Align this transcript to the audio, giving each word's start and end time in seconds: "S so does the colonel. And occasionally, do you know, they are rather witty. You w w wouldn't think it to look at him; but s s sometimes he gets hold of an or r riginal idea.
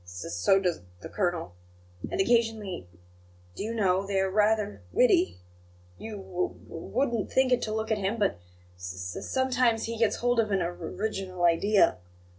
"S 0.03 0.33
so 0.33 0.57
does 0.59 0.81
the 1.01 1.09
colonel. 1.09 1.53
And 2.09 2.19
occasionally, 2.19 2.87
do 3.55 3.61
you 3.61 3.71
know, 3.75 4.07
they 4.07 4.19
are 4.19 4.31
rather 4.31 4.81
witty. 4.91 5.37
You 5.99 6.13
w 6.17 6.33
w 6.47 6.53
wouldn't 6.67 7.31
think 7.31 7.51
it 7.51 7.61
to 7.61 7.71
look 7.71 7.91
at 7.91 7.99
him; 7.99 8.17
but 8.17 8.39
s 8.77 9.15
s 9.15 9.29
sometimes 9.29 9.83
he 9.83 9.99
gets 9.99 10.15
hold 10.15 10.39
of 10.39 10.49
an 10.49 10.59
or 10.63 10.71
r 10.71 10.89
riginal 10.91 11.45
idea. 11.47 11.99